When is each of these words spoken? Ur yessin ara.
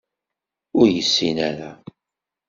Ur 0.79 0.87
yessin 0.91 1.37
ara. 1.49 1.71